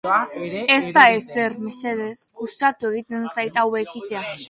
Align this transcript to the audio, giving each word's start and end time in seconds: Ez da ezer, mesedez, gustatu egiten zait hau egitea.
Ez 0.75 0.79
da 0.95 1.03
ezer, 1.17 1.57
mesedez, 1.67 2.17
gustatu 2.43 2.93
egiten 2.97 3.33
zait 3.37 3.65
hau 3.67 3.71
egitea. 3.87 4.29